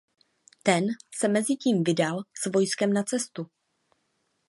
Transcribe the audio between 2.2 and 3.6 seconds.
s vojskem na cestu.